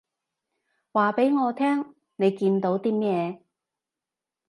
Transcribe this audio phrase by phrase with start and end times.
[0.93, 3.39] 話畀我聽你見到啲咩